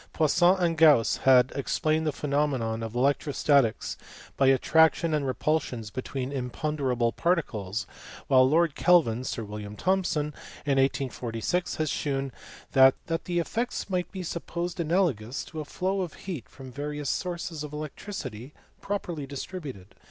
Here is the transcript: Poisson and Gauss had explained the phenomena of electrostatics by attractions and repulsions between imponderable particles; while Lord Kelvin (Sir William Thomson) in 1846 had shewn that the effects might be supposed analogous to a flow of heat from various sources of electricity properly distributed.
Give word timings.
Poisson 0.13 0.55
and 0.57 0.79
Gauss 0.79 1.17
had 1.25 1.51
explained 1.53 2.07
the 2.07 2.11
phenomena 2.11 2.65
of 2.83 2.95
electrostatics 2.95 3.97
by 4.35 4.47
attractions 4.47 5.13
and 5.13 5.27
repulsions 5.27 5.91
between 5.91 6.31
imponderable 6.31 7.11
particles; 7.11 7.85
while 8.25 8.49
Lord 8.49 8.73
Kelvin 8.73 9.23
(Sir 9.23 9.43
William 9.43 9.75
Thomson) 9.75 10.33
in 10.65 10.79
1846 10.79 11.75
had 11.75 11.87
shewn 11.87 12.31
that 12.71 12.95
the 13.25 13.37
effects 13.37 13.91
might 13.91 14.11
be 14.11 14.23
supposed 14.23 14.79
analogous 14.79 15.45
to 15.45 15.59
a 15.59 15.65
flow 15.65 16.01
of 16.01 16.15
heat 16.15 16.49
from 16.49 16.71
various 16.71 17.07
sources 17.11 17.63
of 17.63 17.71
electricity 17.71 18.55
properly 18.81 19.27
distributed. 19.27 19.93